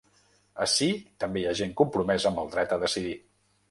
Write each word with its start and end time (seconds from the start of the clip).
Ací 0.65 0.87
també 1.25 1.43
hi 1.43 1.47
ha 1.51 1.55
gent 1.61 1.79
compromesa 1.85 2.35
amb 2.35 2.45
el 2.47 2.53
dret 2.57 2.79
a 2.79 2.85
decidir. 2.87 3.19